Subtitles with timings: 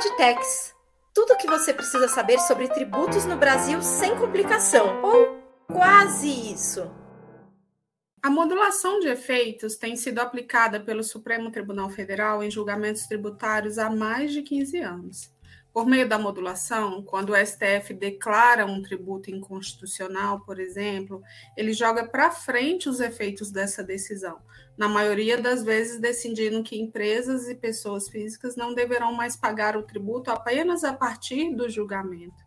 [0.00, 0.74] Podtex.
[1.12, 6.90] Tudo o que você precisa saber sobre tributos no Brasil sem complicação, ou quase isso.
[8.22, 13.90] A modulação de efeitos tem sido aplicada pelo Supremo Tribunal Federal em julgamentos tributários há
[13.90, 15.30] mais de 15 anos.
[15.72, 21.22] Por meio da modulação, quando o STF declara um tributo inconstitucional, por exemplo,
[21.56, 24.38] ele joga para frente os efeitos dessa decisão,
[24.76, 29.84] na maioria das vezes decidindo que empresas e pessoas físicas não deverão mais pagar o
[29.84, 32.44] tributo apenas a partir do julgamento.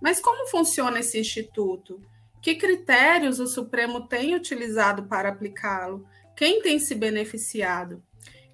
[0.00, 2.00] Mas como funciona esse instituto?
[2.40, 6.06] Que critérios o Supremo tem utilizado para aplicá-lo?
[6.36, 8.02] Quem tem se beneficiado?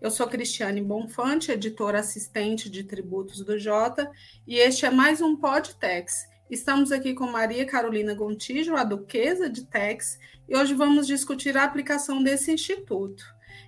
[0.01, 4.09] Eu sou Cristiane Bonfante, editora assistente de tributos do Jota,
[4.47, 6.29] e este é mais um Podtex.
[6.49, 11.65] Estamos aqui com Maria Carolina Gontijo, a duquesa de Tex, e hoje vamos discutir a
[11.65, 13.25] aplicação desse instituto.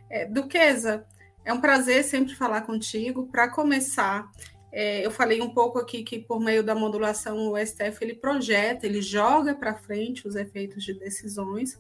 [0.09, 1.05] É, duquesa,
[1.45, 3.27] é um prazer sempre falar contigo.
[3.27, 4.31] Para começar,
[4.71, 8.87] é, eu falei um pouco aqui que por meio da modulação o STF ele projeta,
[8.87, 11.77] ele joga para frente os efeitos de decisões.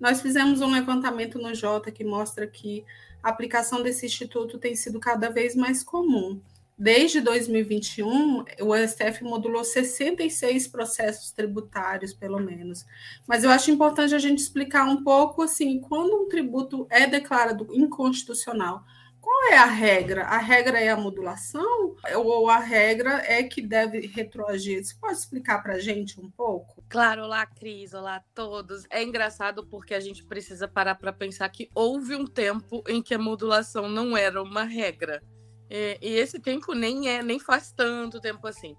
[0.00, 2.82] Nós fizemos um levantamento no Jota que mostra que
[3.22, 6.40] a aplicação desse instituto tem sido cada vez mais comum.
[6.82, 12.86] Desde 2021, o STF modulou 66 processos tributários, pelo menos.
[13.26, 17.68] Mas eu acho importante a gente explicar um pouco assim, quando um tributo é declarado
[17.70, 18.82] inconstitucional,
[19.30, 20.24] qual é a regra?
[20.24, 24.84] A regra é a modulação ou a regra é que deve retroagir?
[24.84, 26.82] Você pode explicar para a gente um pouco?
[26.88, 28.84] Claro, olá Cris, olá a todos.
[28.90, 33.14] É engraçado porque a gente precisa parar para pensar que houve um tempo em que
[33.14, 35.22] a modulação não era uma regra.
[35.70, 38.76] E, e esse tempo nem é, nem faz tanto tempo assim.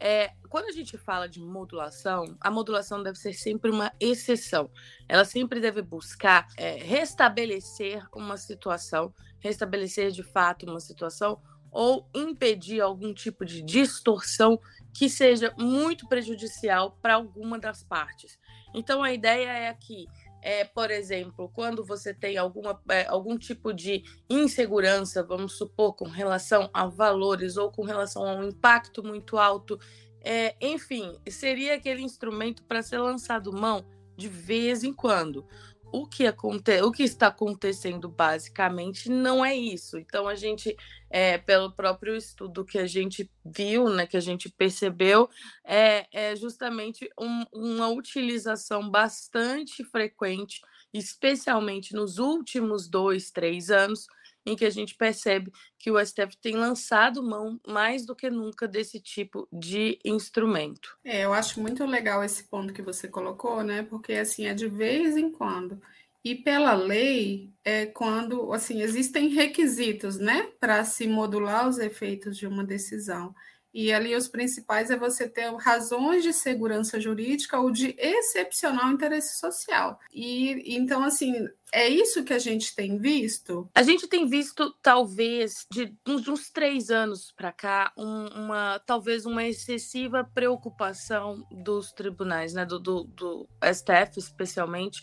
[0.00, 4.68] É, quando a gente fala de modulação, a modulação deve ser sempre uma exceção.
[5.08, 11.38] Ela sempre deve buscar é, restabelecer uma situação, restabelecer de fato uma situação
[11.70, 14.58] ou impedir algum tipo de distorção
[14.92, 18.38] que seja muito prejudicial para alguma das partes.
[18.72, 20.06] Então a ideia é que
[20.40, 26.04] é, por exemplo, quando você tem alguma, é, algum tipo de insegurança, vamos supor, com
[26.04, 29.78] relação a valores ou com relação a um impacto muito alto,
[30.20, 33.84] é, enfim, seria aquele instrumento para ser lançado mão
[34.16, 35.46] de vez em quando
[35.94, 39.96] o que, aconte o que está acontecendo basicamente não é isso.
[39.96, 40.76] Então, a gente,
[41.08, 45.30] é, pelo próprio estudo que a gente viu, né, que a gente percebeu,
[45.64, 50.60] é, é justamente um, uma utilização bastante frequente,
[50.92, 54.08] especialmente nos últimos dois, três anos,
[54.46, 58.68] em que a gente percebe que o STF tem lançado mão mais do que nunca
[58.68, 60.96] desse tipo de instrumento.
[61.04, 63.82] É, eu acho muito legal esse ponto que você colocou, né?
[63.82, 65.80] Porque assim é de vez em quando.
[66.24, 72.46] E pela lei, é quando assim existem requisitos, né, para se modular os efeitos de
[72.46, 73.34] uma decisão.
[73.74, 79.40] E ali os principais é você ter razões de segurança jurídica ou de excepcional interesse
[79.40, 79.98] social.
[80.12, 83.68] E então, assim, é isso que a gente tem visto?
[83.74, 89.26] A gente tem visto, talvez, de uns, uns três anos para cá, um, uma talvez
[89.26, 95.02] uma excessiva preocupação dos tribunais, né, do, do, do STF especialmente,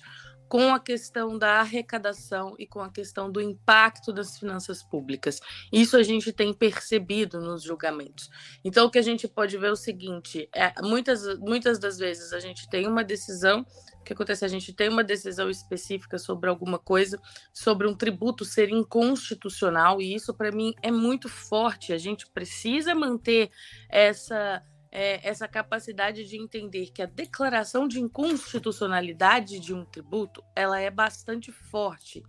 [0.52, 5.40] com a questão da arrecadação e com a questão do impacto das finanças públicas.
[5.72, 8.30] Isso a gente tem percebido nos julgamentos.
[8.62, 12.34] Então, o que a gente pode ver é o seguinte: é, muitas, muitas das vezes
[12.34, 13.66] a gente tem uma decisão.
[14.02, 14.44] O que acontece?
[14.44, 17.18] A gente tem uma decisão específica sobre alguma coisa,
[17.54, 21.94] sobre um tributo ser inconstitucional, e isso, para mim, é muito forte.
[21.94, 23.52] A gente precisa manter
[23.88, 30.80] essa é, essa capacidade de entender que a declaração de inconstitucionalidade de um tributo ela
[30.80, 32.22] é bastante forte.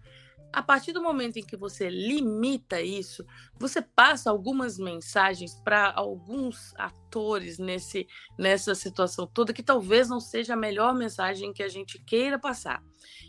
[0.53, 3.25] A partir do momento em que você limita isso,
[3.59, 8.07] você passa algumas mensagens para alguns atores nesse,
[8.39, 12.83] nessa situação toda que talvez não seja a melhor mensagem que a gente queira passar.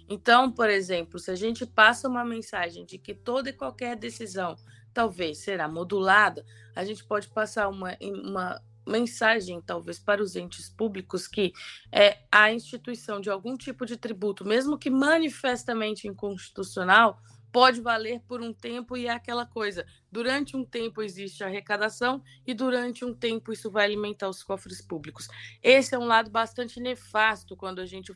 [0.09, 4.57] Então, por exemplo, se a gente passa uma mensagem de que toda e qualquer decisão
[4.93, 6.45] talvez será modulada,
[6.75, 11.53] a gente pode passar uma, uma mensagem, talvez, para os entes públicos que
[11.91, 17.20] é, a instituição de algum tipo de tributo, mesmo que manifestamente inconstitucional,
[17.53, 19.85] pode valer por um tempo e é aquela coisa.
[20.11, 25.28] Durante um tempo existe arrecadação e durante um tempo isso vai alimentar os cofres públicos.
[25.61, 28.11] Esse é um lado bastante nefasto quando a gente,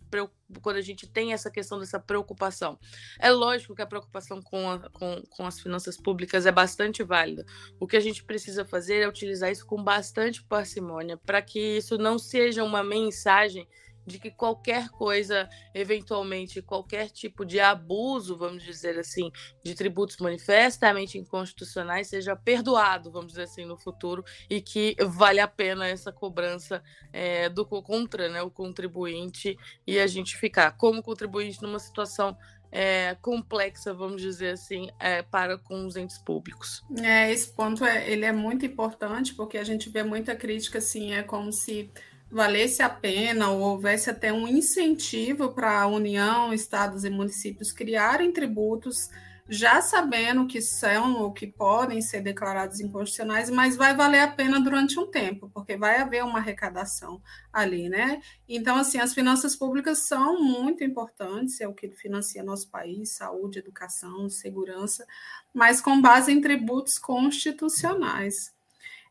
[0.60, 2.80] quando a gente tem essa questão dessa preocupação.
[3.20, 7.46] É lógico que a preocupação com, a, com, com as finanças públicas é bastante válida.
[7.80, 11.96] O que a gente precisa fazer é utilizar isso com bastante parcimônia para que isso
[12.00, 13.68] não seja uma mensagem
[14.08, 19.30] de que qualquer coisa, eventualmente, qualquer tipo de abuso, vamos dizer assim,
[19.64, 25.48] de tributos manifestamente inconstitucionais seja perdoado, vamos dizer assim, no futuro, e que vale a
[25.48, 26.82] pena essa cobrança
[27.12, 32.36] é, do contra né, o contribuinte e a gente ficar como contribuinte numa situação
[32.72, 36.84] é, complexa, vamos dizer assim, é, para com os entes públicos.
[37.02, 41.14] É, esse ponto é, ele é muito importante porque a gente vê muita crítica assim,
[41.14, 41.92] é como se
[42.30, 48.32] valesse a pena ou houvesse até um incentivo para a União, estados e municípios criarem
[48.32, 49.10] tributos
[49.50, 54.60] já sabendo que são ou que podem ser declarados inconstitucionais, mas vai valer a pena
[54.60, 57.22] durante um tempo, porque vai haver uma arrecadação
[57.52, 58.22] ali, né?
[58.48, 63.60] Então, assim, as finanças públicas são muito importantes, é o que financia nosso país, saúde,
[63.60, 65.06] educação, segurança,
[65.54, 68.57] mas com base em tributos constitucionais.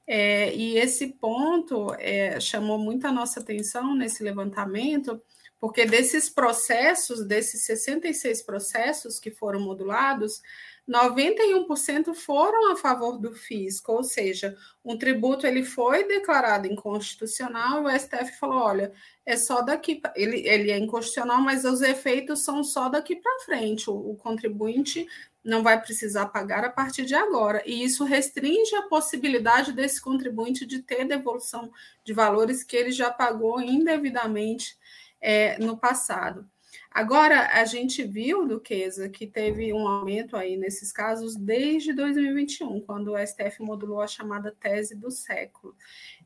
[0.06, 5.20] É, e esse ponto é, chamou muito a nossa atenção nesse levantamento,
[5.58, 10.42] porque desses processos, desses 66 processos que foram modulados,
[10.88, 17.92] 91% foram a favor do fisco, ou seja, um tributo ele foi declarado inconstitucional e
[17.92, 18.92] o STF falou, olha,
[19.24, 23.90] é só daqui, ele, ele é inconstitucional, mas os efeitos são só daqui para frente,
[23.90, 25.08] o, o contribuinte
[25.46, 27.62] não vai precisar pagar a partir de agora.
[27.64, 31.70] E isso restringe a possibilidade desse contribuinte de ter devolução
[32.04, 34.76] de valores que ele já pagou indevidamente
[35.20, 36.46] é, no passado.
[36.90, 43.12] Agora, a gente viu, Duquesa, que teve um aumento aí nesses casos desde 2021, quando
[43.12, 45.76] o STF modulou a chamada tese do século.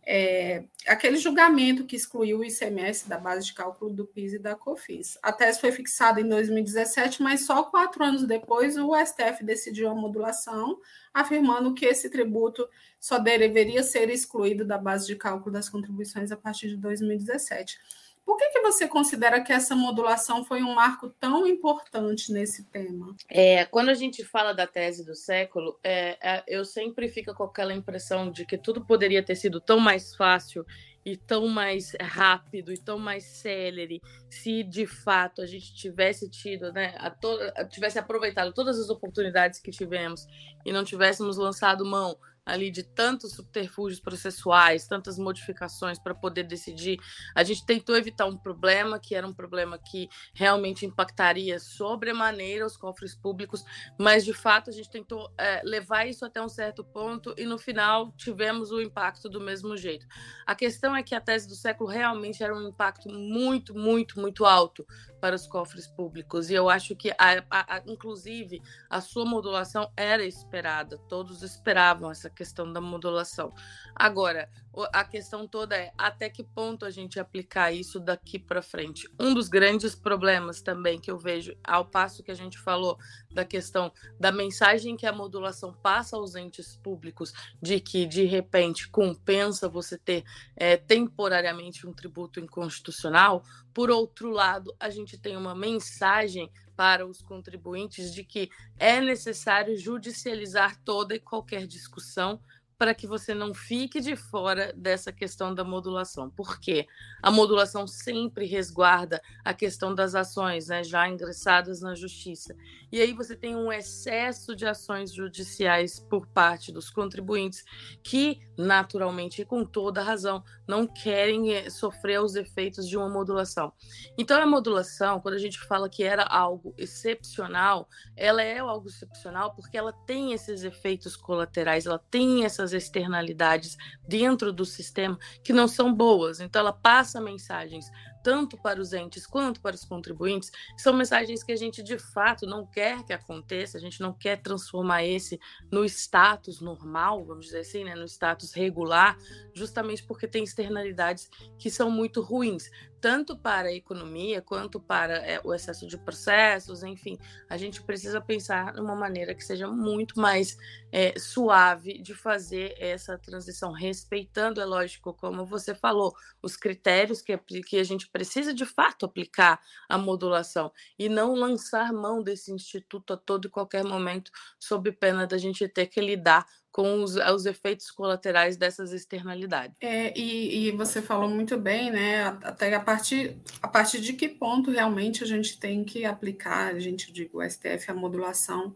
[0.07, 4.55] É, aquele julgamento que excluiu o ICMS da base de cálculo do PIS e da
[4.55, 5.19] COFINS.
[5.23, 9.95] A tese foi fixada em 2017, mas só quatro anos depois o STF decidiu a
[9.95, 10.79] modulação,
[11.13, 12.67] afirmando que esse tributo
[12.99, 17.79] só deveria ser excluído da base de cálculo das contribuições a partir de 2017.
[18.25, 23.15] Por que, que você considera que essa modulação foi um marco tão importante nesse tema?
[23.29, 27.45] É, quando a gente fala da tese do século, é, é, eu sempre fico com
[27.45, 30.65] aquela impressão de que tudo poderia ter sido tão mais fácil
[31.05, 36.73] e tão mais rápido e tão mais célere se de fato a gente tivesse tido,
[36.73, 40.27] né, a tivesse aproveitado todas as oportunidades que tivemos
[40.65, 42.17] e não tivéssemos lançado mão
[42.51, 46.99] ali de tantos subterfúgios processuais, tantas modificações para poder decidir.
[47.35, 52.77] A gente tentou evitar um problema que era um problema que realmente impactaria sobremaneira os
[52.77, 53.65] cofres públicos,
[53.99, 57.59] mas de fato a gente tentou é, levar isso até um certo ponto e no
[57.59, 60.07] final tivemos o impacto do mesmo jeito.
[60.47, 64.45] A questão é que a tese do século realmente era um impacto muito, muito, muito
[64.45, 64.87] alto
[65.21, 69.91] para os cofres públicos e eu acho que, a, a, a, inclusive, a sua modulação
[69.97, 73.53] era esperada, todos esperavam essa questão da modulação.
[73.95, 74.49] Agora,
[74.93, 79.09] a questão toda é até que ponto a gente aplicar isso daqui para frente.
[79.19, 82.97] Um dos grandes problemas também que eu vejo, ao passo que a gente falou
[83.33, 88.89] da questão da mensagem que a modulação passa aos entes públicos, de que de repente
[88.89, 90.25] compensa você ter
[90.57, 97.21] é, temporariamente um tributo inconstitucional, por outro lado, a gente tem uma mensagem para os
[97.21, 102.41] contribuintes de que é necessário judicializar toda e qualquer discussão
[102.81, 106.31] para que você não fique de fora dessa questão da modulação.
[106.31, 106.87] Porque
[107.23, 112.57] a modulação sempre resguarda a questão das ações né, já ingressadas na justiça.
[112.91, 117.63] E aí você tem um excesso de ações judiciais por parte dos contribuintes
[118.03, 123.75] que, naturalmente e com toda razão, não querem eh, sofrer os efeitos de uma modulação.
[124.17, 129.53] Então, a modulação, quando a gente fala que era algo excepcional, ela é algo excepcional
[129.55, 135.53] porque ela tem esses efeitos colaterais, ela tem essas essas externalidades dentro do sistema que
[135.53, 136.41] não são boas.
[136.41, 137.91] Então, ela passa mensagens
[138.23, 142.47] tanto para os entes quanto para os contribuintes, são mensagens que a gente de fato
[142.47, 145.39] não quer que aconteça, a gente não quer transformar esse
[145.71, 149.17] no status normal, vamos dizer assim, né, no status regular,
[149.55, 155.41] justamente porque tem externalidades que são muito ruins tanto para a economia quanto para é,
[155.43, 160.57] o excesso de processos, enfim, a gente precisa pensar numa maneira que seja muito mais
[160.93, 167.37] é, suave de fazer essa transição, respeitando, é lógico, como você falou, os critérios que,
[167.39, 173.13] que a gente precisa de fato aplicar a modulação e não lançar mão desse instituto
[173.13, 177.47] a todo e qualquer momento, sob pena da gente ter que lidar com os, os
[177.47, 179.77] efeitos colaterais dessas externalidades.
[179.81, 182.25] É, e, e, você falou muito bem, né?
[182.43, 186.79] Até a partir, a partir de que ponto realmente a gente tem que aplicar, a
[186.79, 188.75] gente digo, o STF, a modulação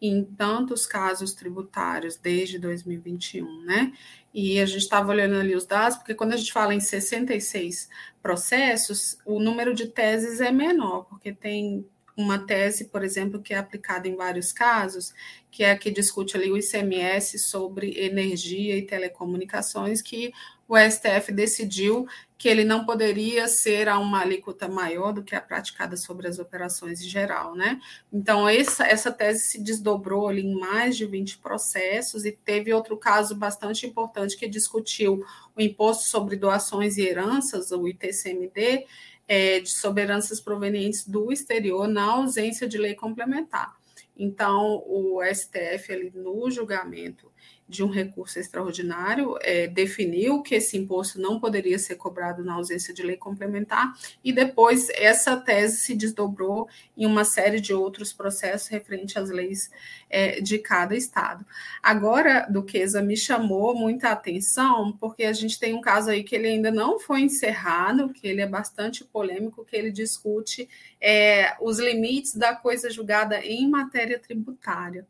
[0.00, 3.92] em tantos casos tributários desde 2021, né?
[4.32, 7.88] E a gente estava olhando ali os dados, porque quando a gente fala em 66
[8.22, 11.86] processos, o número de teses é menor, porque tem
[12.16, 15.12] uma tese, por exemplo, que é aplicada em vários casos,
[15.50, 20.32] que é a que discute ali o ICMS sobre energia e telecomunicações, que
[20.68, 22.06] o STF decidiu
[22.38, 26.38] que ele não poderia ser a uma alíquota maior do que a praticada sobre as
[26.38, 27.80] operações em geral, né?
[28.12, 32.96] Então, essa, essa tese se desdobrou ali em mais de 20 processos e teve outro
[32.96, 35.24] caso bastante importante que discutiu
[35.56, 38.86] o imposto sobre doações e heranças, o ITCMD,
[39.26, 43.74] é, de soberanças provenientes do exterior na ausência de lei complementar.
[44.18, 47.30] Então, o STF, ali, no julgamento,
[47.68, 52.94] de um recurso extraordinário, é, definiu que esse imposto não poderia ser cobrado na ausência
[52.94, 53.92] de lei complementar,
[54.22, 59.70] e depois essa tese se desdobrou em uma série de outros processos referente às leis
[60.08, 61.44] é, de cada estado.
[61.82, 66.48] Agora, Duquesa, me chamou muita atenção, porque a gente tem um caso aí que ele
[66.48, 70.68] ainda não foi encerrado, que ele é bastante polêmico, que ele discute
[71.00, 75.06] é, os limites da coisa julgada em matéria tributária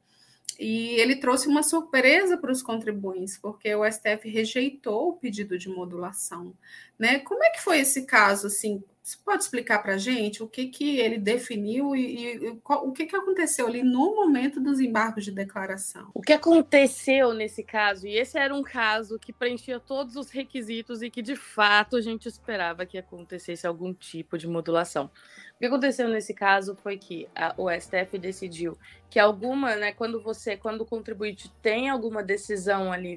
[0.59, 5.69] e ele trouxe uma surpresa para os contribuintes, porque o STF rejeitou o pedido de
[5.69, 6.55] modulação.
[6.99, 7.19] Né?
[7.19, 8.47] Como é que foi esse caso?
[8.47, 12.91] Assim, você pode explicar para a gente o que, que ele definiu e, e o
[12.91, 16.11] que, que aconteceu ali no momento dos embargos de declaração?
[16.13, 21.03] O que aconteceu nesse caso, e esse era um caso que preenchia todos os requisitos
[21.03, 25.09] e que de fato a gente esperava que acontecesse algum tipo de modulação.
[25.55, 28.77] O que aconteceu nesse caso foi que a, o STF decidiu
[29.09, 33.17] que alguma, né, quando você, quando o contribuinte tem alguma decisão ali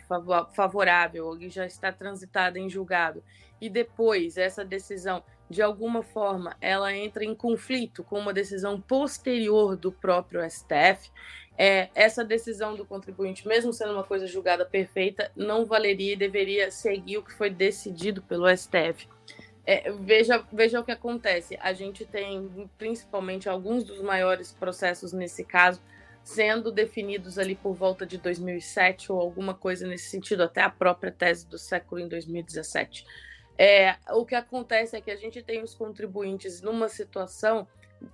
[0.53, 3.23] favorável, ou já está transitada em julgado,
[3.61, 9.75] e depois essa decisão, de alguma forma, ela entra em conflito com uma decisão posterior
[9.75, 11.11] do próprio STF,
[11.57, 16.71] é, essa decisão do contribuinte, mesmo sendo uma coisa julgada perfeita, não valeria e deveria
[16.71, 19.07] seguir o que foi decidido pelo STF.
[19.65, 21.57] É, veja, veja o que acontece.
[21.61, 25.81] A gente tem, principalmente, alguns dos maiores processos nesse caso
[26.23, 31.11] sendo definidos ali por volta de 2007 ou alguma coisa nesse sentido, até a própria
[31.11, 33.05] tese do século em 2017.
[33.61, 37.67] É, o que acontece é que a gente tem os contribuintes numa situação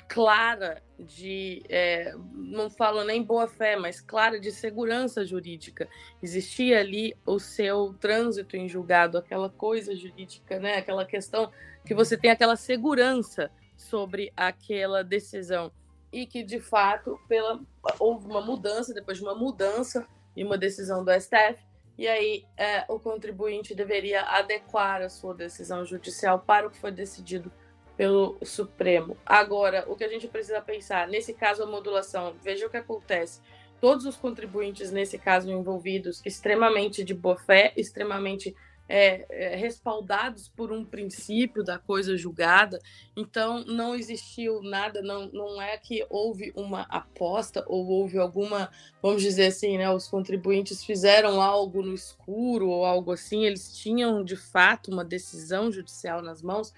[0.07, 5.87] clara de, é, não falo nem boa fé, mas clara de segurança jurídica.
[6.19, 10.77] Existia ali o seu trânsito em julgado, aquela coisa jurídica, né?
[10.77, 11.51] Aquela questão
[11.85, 15.71] que você tem aquela segurança sobre aquela decisão
[16.11, 17.61] e que de fato pela
[17.99, 21.63] houve uma mudança depois de uma mudança e uma decisão do STF
[21.97, 26.91] e aí é, o contribuinte deveria adequar a sua decisão judicial para o que foi
[26.91, 27.51] decidido
[27.95, 29.17] pelo Supremo.
[29.25, 33.41] Agora, o que a gente precisa pensar, nesse caso, a modulação, veja o que acontece.
[33.79, 38.55] Todos os contribuintes, nesse caso, envolvidos, extremamente de boa fé, extremamente
[38.87, 42.79] é, é, respaldados por um princípio da coisa julgada,
[43.15, 48.69] então não existiu nada, não, não é que houve uma aposta ou houve alguma,
[49.01, 54.23] vamos dizer assim, né, os contribuintes fizeram algo no escuro ou algo assim, eles tinham
[54.23, 56.73] de fato uma decisão judicial nas mãos,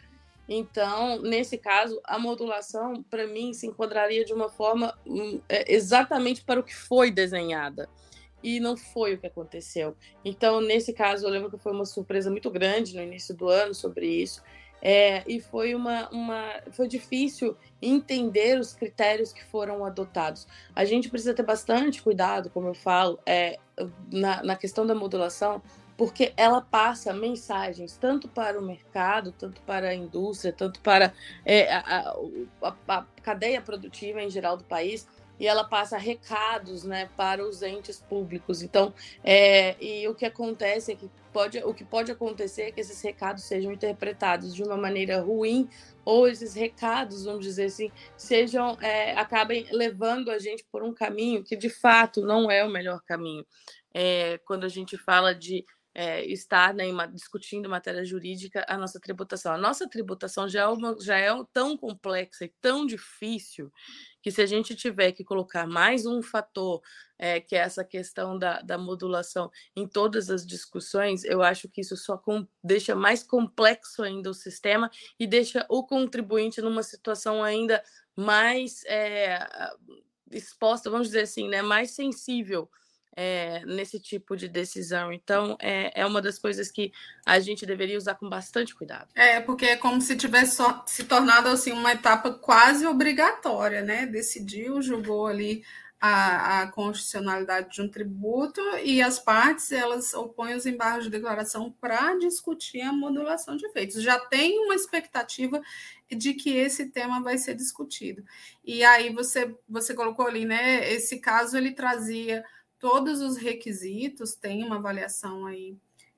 [0.50, 6.42] então, nesse caso, a modulação, para mim, se enquadraria de uma forma hum, é, exatamente
[6.42, 7.90] para o que foi desenhada.
[8.44, 9.96] E não foi o que aconteceu.
[10.24, 13.74] Então, nesse caso, eu lembro que foi uma surpresa muito grande no início do ano
[13.74, 14.42] sobre isso.
[14.82, 20.48] É, e foi uma, uma foi difícil entender os critérios que foram adotados.
[20.76, 23.58] A gente precisa ter bastante cuidado, como eu falo, é,
[24.12, 25.62] na, na questão da modulação,
[25.98, 31.12] porque ela passa mensagens tanto para o mercado, tanto para a indústria, tanto para
[31.44, 32.16] é, a,
[32.62, 35.08] a, a, cadeia produtiva em geral do país,
[35.40, 38.62] e ela passa recados né, para os entes públicos.
[38.62, 42.82] Então, é, e o que acontece é que pode, o que pode acontecer é que
[42.82, 45.70] esses recados sejam interpretados de uma maneira ruim,
[46.04, 51.44] ou esses recados, vamos dizer assim, sejam é, acabem levando a gente por um caminho
[51.44, 53.46] que de fato não é o melhor caminho.
[53.94, 55.66] É, quando a gente fala de
[55.98, 59.52] é, estar né, discutindo matéria jurídica a nossa tributação.
[59.52, 63.74] A nossa tributação já é, uma, já é tão complexa e tão difícil
[64.22, 66.84] que se a gente tiver que colocar mais um fator,
[67.18, 71.82] é, que é essa questão da, da modulação, em todas as discussões, eu acho que
[71.82, 77.44] isso só com, deixa mais complexo ainda o sistema e deixa o contribuinte numa situação
[77.44, 77.84] ainda
[78.16, 79.40] mais é,
[80.30, 82.70] exposta, vamos dizer assim, né, mais sensível
[83.20, 85.12] é, nesse tipo de decisão.
[85.12, 86.94] Então, é, é uma das coisas que
[87.26, 89.08] a gente deveria usar com bastante cuidado.
[89.16, 94.06] É, porque é como se tivesse se tornado assim uma etapa quase obrigatória, né?
[94.06, 95.64] Decidiu, julgou ali
[96.00, 101.72] a, a, constitucionalidade de um tributo e as partes elas opõem os embargos de declaração
[101.82, 104.04] para discutir a modulação de efeitos.
[104.04, 105.60] Já tem uma expectativa
[106.08, 108.24] de que esse tema vai ser discutido.
[108.64, 110.94] E aí você você colocou ali, né?
[110.94, 112.46] Esse caso ele trazia
[112.80, 115.76] todos os requisitos, tem uma avaliação aí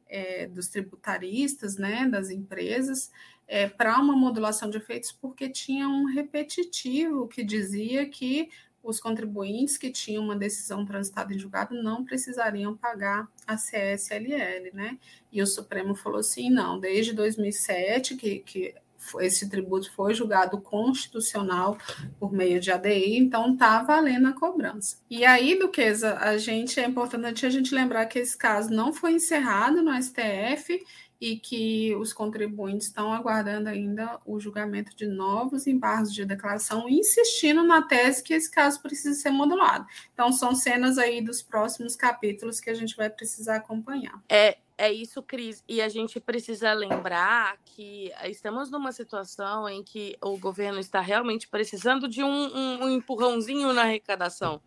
[0.08, 3.12] é, dos tributaristas, né, das empresas,
[3.48, 8.50] é, para uma modulação de efeitos, porque tinha um repetitivo que dizia que
[8.82, 14.98] os contribuintes que tinham uma decisão transitada em julgado não precisariam pagar a CSLL, né?
[15.32, 18.74] E o Supremo falou assim, não, desde 2007 que, que
[19.20, 21.78] esse tributo foi julgado constitucional
[22.20, 24.98] por meio de ADI, então está valendo a cobrança.
[25.10, 29.14] E aí, Duquesa, a gente é importante a gente lembrar que esse caso não foi
[29.14, 30.84] encerrado no STF
[31.22, 37.62] e que os contribuintes estão aguardando ainda o julgamento de novos embargos de declaração, insistindo
[37.64, 39.86] na tese que esse caso precisa ser modulado.
[40.14, 44.22] Então, são cenas aí dos próximos capítulos que a gente vai precisar acompanhar.
[44.30, 45.62] É, é isso, Cris.
[45.68, 51.50] E a gente precisa lembrar que estamos numa situação em que o governo está realmente
[51.50, 54.62] precisando de um, um, um empurrãozinho na arrecadação.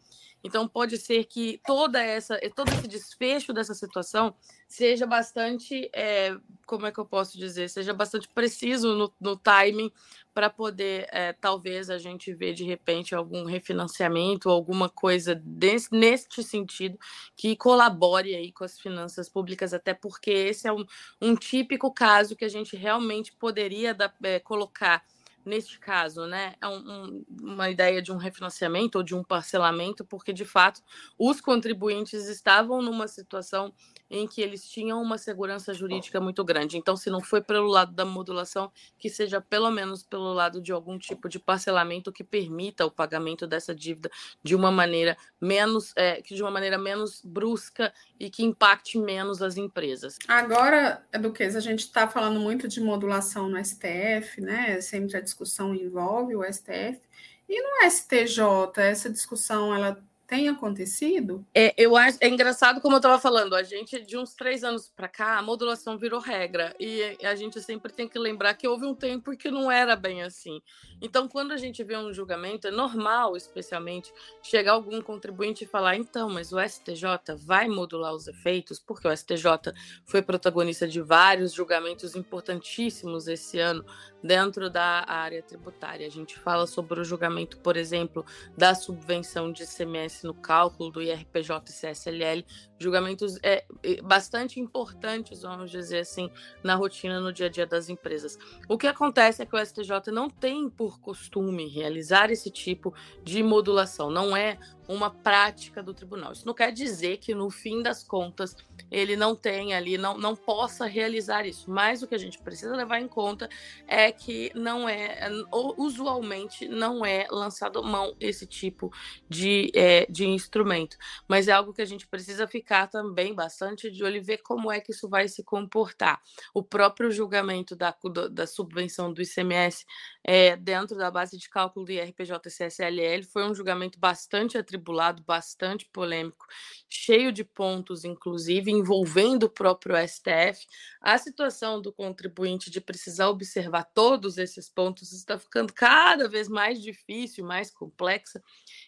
[0.44, 4.34] Então pode ser que toda essa, todo esse desfecho dessa situação
[4.68, 9.90] seja bastante, é, como é que eu posso dizer, seja bastante preciso no, no timing
[10.34, 16.42] para poder, é, talvez, a gente ver de repente algum refinanciamento, alguma coisa desse, neste
[16.42, 16.98] sentido
[17.36, 20.84] que colabore aí com as finanças públicas, até porque esse é um,
[21.20, 25.04] um típico caso que a gente realmente poderia da, é, colocar
[25.44, 30.04] neste caso, né, é um, um, uma ideia de um refinanciamento ou de um parcelamento,
[30.04, 30.82] porque de fato
[31.18, 33.72] os contribuintes estavam numa situação
[34.12, 36.76] em que eles tinham uma segurança jurídica muito grande.
[36.76, 40.70] Então, se não foi pelo lado da modulação, que seja pelo menos pelo lado de
[40.70, 44.10] algum tipo de parcelamento que permita o pagamento dessa dívida
[44.42, 49.40] de uma maneira menos, é, que de uma maneira menos brusca e que impacte menos
[49.40, 50.18] as empresas.
[50.28, 54.78] Agora, Duquesa, a gente está falando muito de modulação no STF, né?
[54.82, 57.00] Sempre a discussão envolve o STF.
[57.48, 58.42] E no STJ,
[58.76, 61.44] essa discussão ela tem acontecido?
[61.54, 64.88] É, eu acho, é engraçado como eu estava falando, a gente de uns três anos
[64.88, 68.86] para cá, a modulação virou regra e a gente sempre tem que lembrar que houve
[68.86, 70.62] um tempo que não era bem assim.
[71.02, 74.10] Então, quando a gente vê um julgamento, é normal, especialmente,
[74.42, 79.14] chegar algum contribuinte e falar, então, mas o STJ vai modular os efeitos, porque o
[79.14, 79.74] STJ
[80.06, 83.84] foi protagonista de vários julgamentos importantíssimos esse ano
[84.22, 86.06] dentro da área tributária.
[86.06, 88.24] A gente fala sobre o julgamento, por exemplo,
[88.56, 92.44] da subvenção de ICMS no cálculo do IRPJ e CSLL,
[92.78, 93.64] julgamentos é,
[94.02, 96.30] bastante importantes, vamos dizer assim,
[96.62, 98.38] na rotina, no dia a dia das empresas.
[98.68, 103.42] O que acontece é que o STJ não tem por costume realizar esse tipo de
[103.42, 104.58] modulação, não é
[104.92, 106.32] uma prática do tribunal.
[106.32, 108.56] Isso não quer dizer que, no fim das contas,
[108.90, 111.70] ele não tenha ali, não, não possa realizar isso.
[111.70, 113.48] Mas o que a gente precisa levar em conta
[113.86, 115.28] é que não é,
[115.76, 118.92] usualmente, não é lançado mão esse tipo
[119.28, 120.96] de, é, de instrumento.
[121.26, 124.70] Mas é algo que a gente precisa ficar também bastante de olho e ver como
[124.70, 126.20] é que isso vai se comportar.
[126.54, 127.94] O próprio julgamento da,
[128.30, 129.84] da subvenção do ICMS
[130.24, 136.46] é, dentro da base de cálculo do IRPJ-CSLL foi um julgamento bastante atribulado, bastante polêmico,
[136.88, 140.66] cheio de pontos, inclusive, envolvendo o próprio STF.
[141.00, 146.82] A situação do contribuinte de precisar observar todos esses pontos está ficando cada vez mais
[146.82, 148.42] difícil, mais complexa.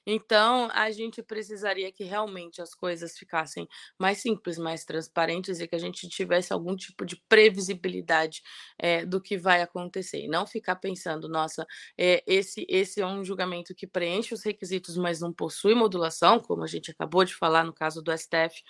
[0.05, 5.75] Então, a gente precisaria que realmente as coisas ficassem mais simples, mais transparentes e que
[5.75, 8.43] a gente tivesse algum tipo de previsibilidade
[8.79, 10.25] é, do que vai acontecer.
[10.25, 14.97] E não ficar pensando, nossa, é, esse, esse é um julgamento que preenche os requisitos,
[14.97, 18.63] mas não possui modulação, como a gente acabou de falar no caso do STF,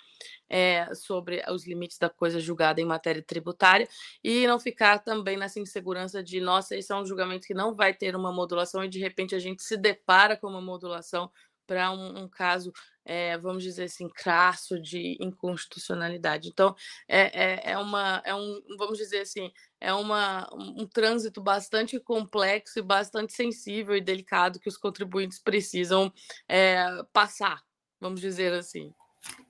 [0.49, 3.87] é, sobre os limites da coisa julgada em matéria tributária,
[4.23, 7.93] e não ficar também nessa insegurança de, nossa, esse é um julgamento que não vai
[7.93, 11.31] ter uma modulação e de repente a gente se depara com uma modulação
[11.65, 12.71] para um, um, caso,
[13.05, 16.49] é, vamos dizer assim, crasso de inconstitucionalidade.
[16.49, 16.75] Então,
[17.07, 22.79] é, é, é, uma, é um, vamos dizer assim, é uma, um, trânsito bastante complexo
[22.79, 26.11] e bastante sensível e delicado que os contribuintes precisam
[26.49, 27.61] é, passar,
[27.99, 28.91] vamos dizer assim.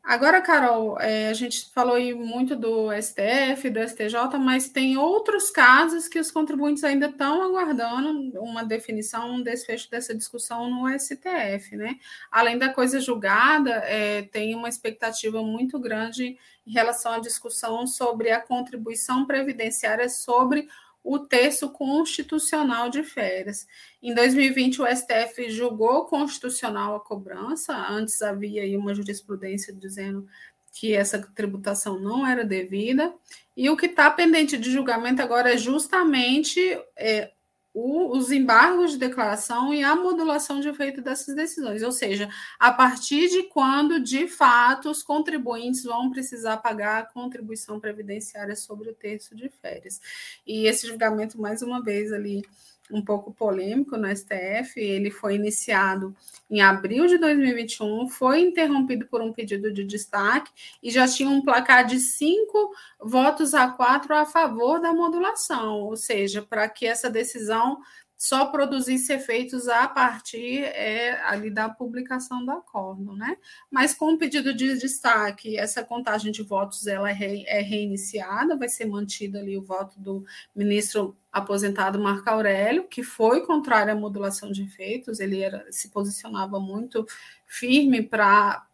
[0.05, 5.49] Agora, Carol, é, a gente falou aí muito do STF, do STJ, mas tem outros
[5.49, 11.75] casos que os contribuintes ainda estão aguardando uma definição, um desfecho dessa discussão no STF,
[11.75, 11.95] né?
[12.31, 18.29] Além da coisa julgada, é, tem uma expectativa muito grande em relação à discussão sobre
[18.29, 20.67] a contribuição previdenciária sobre
[21.05, 23.67] o terço constitucional de férias.
[24.01, 30.27] Em 2020, o STF julgou constitucional a cobrança, antes havia aí uma jurisprudência dizendo
[30.71, 33.13] que essa tributação não era devida,
[33.55, 36.59] e o que está pendente de julgamento agora é justamente
[36.97, 37.31] é,
[37.75, 42.71] o, os embargos de declaração e a modulação de efeito dessas decisões, ou seja, a
[42.71, 48.93] partir de quando, de fato, os contribuintes vão precisar pagar a contribuição previdenciária sobre o
[48.93, 49.99] terço de férias.
[50.47, 52.43] E esse julgamento, mais uma vez, ali
[52.91, 54.79] um pouco polêmico no STF.
[54.79, 56.15] Ele foi iniciado
[56.49, 61.41] em abril de 2021, foi interrompido por um pedido de destaque e já tinha um
[61.41, 67.09] placar de cinco votos a quatro a favor da modulação, ou seja, para que essa
[67.09, 67.79] decisão
[68.17, 73.37] só produzisse efeitos a partir é, ali da publicação do acordo, né?
[73.69, 78.69] Mas com o pedido de destaque, essa contagem de votos ela é, é reiniciada, vai
[78.69, 80.25] ser mantido ali o voto do
[80.55, 86.59] ministro aposentado Marco Aurélio, que foi contrário à modulação de efeitos, ele era, se posicionava
[86.59, 87.05] muito
[87.45, 88.65] firme para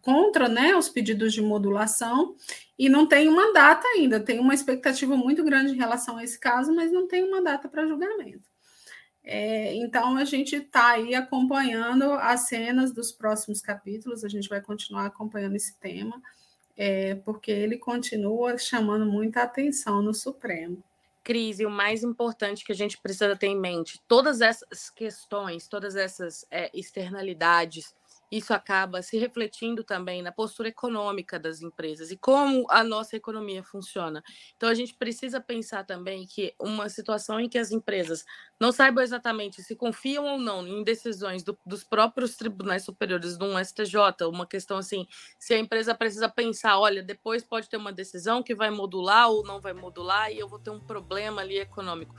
[0.00, 2.36] contra né, os pedidos de modulação
[2.78, 6.38] e não tem uma data ainda, tem uma expectativa muito grande em relação a esse
[6.38, 8.53] caso, mas não tem uma data para julgamento.
[9.24, 14.60] É, então, a gente está aí acompanhando as cenas dos próximos capítulos, a gente vai
[14.60, 16.20] continuar acompanhando esse tema,
[16.76, 20.82] é, porque ele continua chamando muita atenção no Supremo.
[21.22, 25.66] Cris, e o mais importante que a gente precisa ter em mente, todas essas questões,
[25.66, 27.94] todas essas é, externalidades
[28.36, 33.62] isso acaba se refletindo também na postura econômica das empresas e como a nossa economia
[33.62, 34.22] funciona.
[34.56, 38.24] Então, a gente precisa pensar também que uma situação em que as empresas
[38.58, 43.44] não saibam exatamente se confiam ou não em decisões do, dos próprios tribunais superiores de
[43.44, 45.06] um STJ, uma questão assim,
[45.38, 49.44] se a empresa precisa pensar, olha, depois pode ter uma decisão que vai modular ou
[49.44, 52.14] não vai modular e eu vou ter um problema ali econômico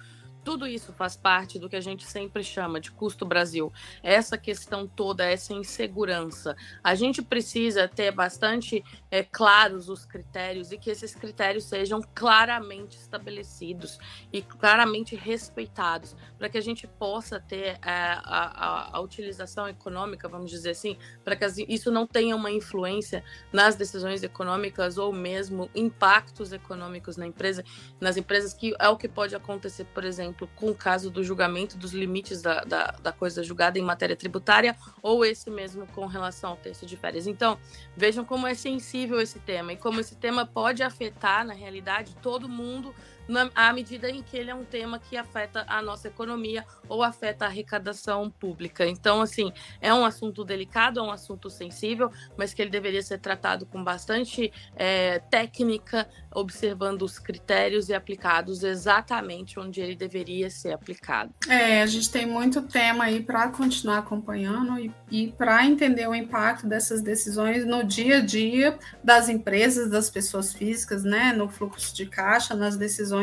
[0.46, 3.74] tudo isso faz parte do que a gente sempre chama de custo Brasil.
[4.04, 6.56] Essa questão toda, essa insegurança.
[6.84, 12.96] A gente precisa ter bastante é, claros os critérios e que esses critérios sejam claramente
[12.96, 13.98] estabelecidos
[14.32, 20.30] e claramente respeitados, para que a gente possa ter é, a, a, a, utilização econômica,
[20.30, 25.72] vamos dizer assim, para que isso não tenha uma influência nas decisões econômicas ou mesmo
[25.74, 27.64] impactos econômicos na empresa,
[28.00, 31.24] nas empresas, que é o que pode acontecer, por exemplo exemplo, com o caso do
[31.24, 36.06] julgamento dos limites da, da, da, coisa julgada em matéria tributária, ou esse mesmo com
[36.06, 37.26] relação ao texto de férias.
[37.26, 37.58] Então,
[37.96, 42.50] vejam como é sensível esse tema e como esse tema pode afetar, na realidade, todo
[42.50, 42.94] mundo
[43.28, 47.04] na, à medida em que ele é um tema que afeta a nossa economia ou
[47.04, 48.86] afeta a arrecadação pública.
[48.86, 53.20] Então, assim, é um assunto delicado, é um assunto sensível, mas que ele deveria ser
[53.20, 60.74] tratado com bastante é, técnica, observando os critérios e aplicados exatamente onde ele deveria ser
[60.74, 61.34] aplicado.
[61.48, 66.16] É, a gente tem muito tema aí para continuar acompanhando e, e para entender o
[66.16, 71.96] impacto dessas decisões no dia a dia das empresas, das pessoas físicas, né, no fluxo
[71.96, 73.15] de caixa, nas decisões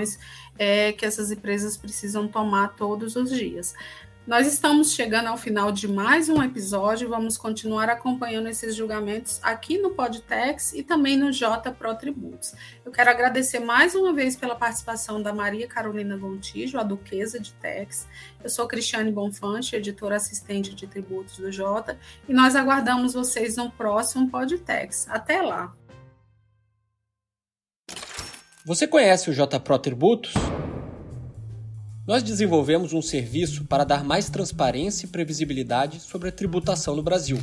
[0.58, 3.74] é, que essas empresas precisam tomar todos os dias.
[4.24, 9.78] Nós estamos chegando ao final de mais um episódio, vamos continuar acompanhando esses julgamentos aqui
[9.78, 12.54] no Podtex e também no J Pro Tributos.
[12.84, 17.52] Eu quero agradecer mais uma vez pela participação da Maria Carolina Gontijo, a Duquesa de
[17.54, 18.06] Tex.
[18.40, 23.72] Eu sou Cristiane Bonfante, editora assistente de tributos do J, e nós aguardamos vocês no
[23.72, 25.08] próximo Podtex.
[25.10, 25.74] Até lá!
[28.64, 30.34] Você conhece o J Pro Tributos?
[32.06, 37.40] Nós desenvolvemos um serviço para dar mais transparência e previsibilidade sobre a tributação no Brasil,